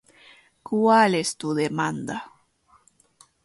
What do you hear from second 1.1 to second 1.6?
es tu